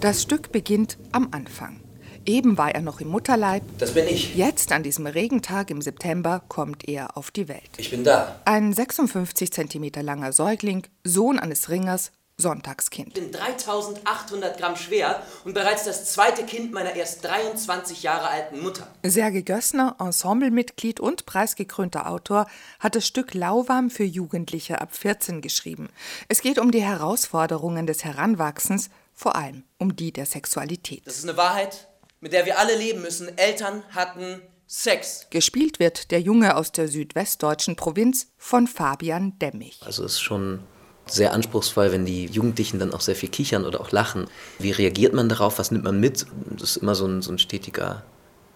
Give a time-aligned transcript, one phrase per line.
[0.00, 1.80] Das Stück beginnt am Anfang.
[2.24, 3.64] Eben war er noch im Mutterleib.
[3.78, 4.36] Das bin ich.
[4.36, 7.70] Jetzt, an diesem Regentag im September, kommt er auf die Welt.
[7.78, 8.40] Ich bin da.
[8.44, 13.18] Ein 56 cm langer Säugling, Sohn eines Ringers, Sonntagskind.
[13.18, 18.60] Ich bin 3800 Gramm schwer und bereits das zweite Kind meiner erst 23 Jahre alten
[18.60, 18.86] Mutter.
[19.02, 22.46] Serge Gössner, Ensemblemitglied und preisgekrönter Autor,
[22.78, 25.88] hat das Stück Lauwarm für Jugendliche ab 14 geschrieben.
[26.28, 31.04] Es geht um die Herausforderungen des Heranwachsens, vor allem um die der Sexualität.
[31.04, 31.88] Das ist eine Wahrheit,
[32.20, 33.36] mit der wir alle leben müssen.
[33.36, 35.26] Eltern hatten Sex.
[35.30, 39.80] Gespielt wird der Junge aus der südwestdeutschen Provinz von Fabian Demmich.
[39.84, 40.60] Also es ist schon
[41.06, 44.28] sehr anspruchsvoll, wenn die Jugendlichen dann auch sehr viel kichern oder auch lachen.
[44.60, 45.58] Wie reagiert man darauf?
[45.58, 46.26] Was nimmt man mit?
[46.50, 48.04] Das ist immer so ein, so ein stetiger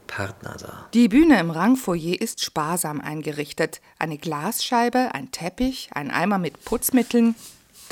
[0.07, 0.87] Partner da.
[0.95, 3.81] Die Bühne im Rangfoyer ist sparsam eingerichtet.
[3.99, 7.35] Eine Glasscheibe, ein Teppich, ein Eimer mit Putzmitteln.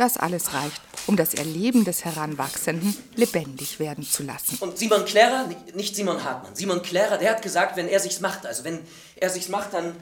[0.01, 4.57] Das alles reicht, um das Erleben des Heranwachsenden lebendig werden zu lassen.
[4.61, 8.47] Und Simon Klärer, nicht Simon Hartmann, Simon Klärer, der hat gesagt, wenn er sich's macht,
[8.47, 8.81] also wenn
[9.17, 9.95] er sich's macht, dann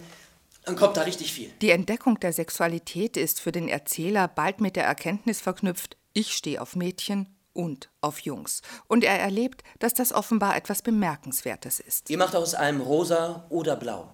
[0.65, 1.51] dann kommt da richtig viel.
[1.63, 6.63] Die Entdeckung der Sexualität ist für den Erzähler bald mit der Erkenntnis verknüpft, ich stehe
[6.63, 8.63] auf Mädchen und auf Jungs.
[8.87, 12.09] Und er erlebt, dass das offenbar etwas Bemerkenswertes ist.
[12.09, 14.13] Ihr macht aus allem rosa oder blau.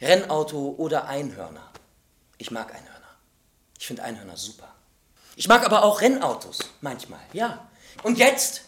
[0.00, 1.70] Rennauto oder Einhörner.
[2.38, 3.18] Ich mag Einhörner.
[3.78, 4.72] Ich finde Einhörner super.
[5.38, 7.68] Ich mag aber auch Rennautos, manchmal, ja.
[8.02, 8.62] Und jetzt?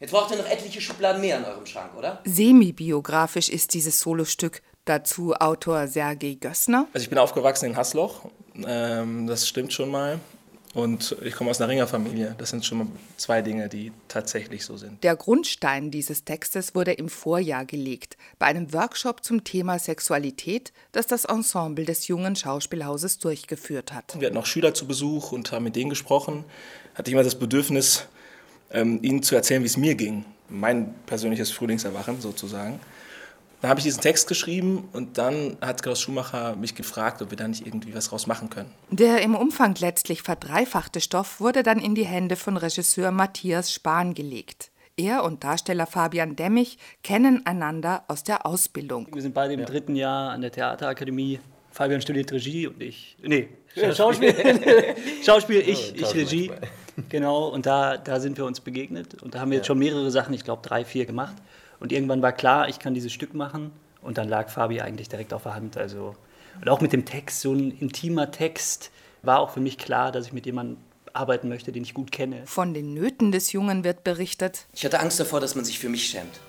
[0.00, 2.22] Jetzt braucht ihr noch etliche Schubladen mehr in eurem Schrank, oder?
[2.24, 6.86] Semi-biografisch ist dieses Solostück Dazu Autor Sergei Gössner.
[6.94, 8.22] Also ich bin aufgewachsen in Hasloch,
[8.66, 10.18] ähm, das stimmt schon mal.
[10.78, 12.36] Und ich komme aus einer Ringerfamilie.
[12.38, 15.02] Das sind schon mal zwei Dinge, die tatsächlich so sind.
[15.02, 21.08] Der Grundstein dieses Textes wurde im Vorjahr gelegt, bei einem Workshop zum Thema Sexualität, das
[21.08, 24.20] das Ensemble des jungen Schauspielhauses durchgeführt hat.
[24.20, 26.44] Wir hatten auch Schüler zu Besuch und haben mit denen gesprochen.
[26.94, 28.06] Hatte ich immer das Bedürfnis,
[28.70, 30.24] ähm, ihnen zu erzählen, wie es mir ging.
[30.48, 32.78] Mein persönliches Frühlingserwachen sozusagen.
[33.60, 37.36] Dann habe ich diesen Text geschrieben und dann hat Klaus Schumacher mich gefragt, ob wir
[37.36, 38.70] da nicht irgendwie was draus machen können.
[38.90, 44.14] Der im Umfang letztlich verdreifachte Stoff wurde dann in die Hände von Regisseur Matthias Spahn
[44.14, 44.70] gelegt.
[44.96, 49.08] Er und Darsteller Fabian Demmich kennen einander aus der Ausbildung.
[49.12, 49.66] Wir sind beide im ja.
[49.66, 51.40] dritten Jahr an der Theaterakademie.
[51.70, 53.16] Fabian studiert Regie und ich.
[53.22, 53.48] Nee,
[53.94, 54.34] Schauspiel.
[55.24, 56.50] Schauspiel, ich, ich Regie.
[57.08, 59.22] Genau, und da, da sind wir uns begegnet.
[59.22, 61.36] Und da haben wir jetzt schon mehrere Sachen, ich glaube drei, vier gemacht.
[61.80, 63.72] Und irgendwann war klar, ich kann dieses Stück machen.
[64.02, 65.76] Und dann lag Fabi eigentlich direkt auf der Hand.
[65.76, 66.14] Also,
[66.60, 68.90] und auch mit dem Text, so ein intimer Text,
[69.22, 70.78] war auch für mich klar, dass ich mit jemandem
[71.12, 72.42] arbeiten möchte, den ich gut kenne.
[72.46, 74.66] Von den Nöten des Jungen wird berichtet.
[74.72, 76.40] Ich hatte Angst davor, dass man sich für mich schämt.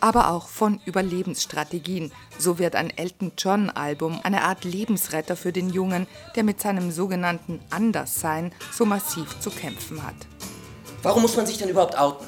[0.00, 2.12] Aber auch von Überlebensstrategien.
[2.38, 7.60] So wird ein Elton John-Album eine Art Lebensretter für den Jungen, der mit seinem sogenannten
[7.70, 10.16] Anderssein so massiv zu kämpfen hat.
[11.02, 12.26] Warum muss man sich denn überhaupt outen?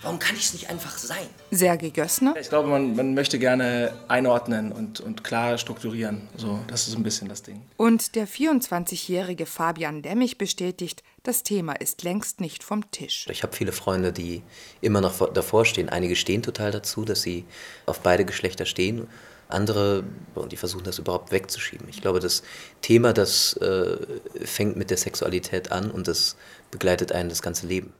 [0.00, 1.26] Warum kann ich es nicht einfach sein?
[1.50, 2.36] Sergei Gössner?
[2.40, 6.28] Ich glaube, man, man möchte gerne einordnen und, und klar strukturieren.
[6.36, 7.62] So, das ist ein bisschen das Ding.
[7.76, 13.26] Und der 24-jährige Fabian Demmich bestätigt, das Thema ist längst nicht vom Tisch.
[13.28, 14.42] Ich habe viele Freunde, die
[14.80, 15.88] immer noch davor stehen.
[15.88, 17.44] Einige stehen total dazu, dass sie
[17.86, 19.08] auf beide Geschlechter stehen.
[19.48, 20.04] Andere,
[20.50, 21.88] die versuchen das überhaupt wegzuschieben.
[21.88, 22.42] Ich glaube, das
[22.82, 23.96] Thema, das äh,
[24.44, 26.36] fängt mit der Sexualität an und das
[26.70, 27.92] begleitet einen das ganze Leben.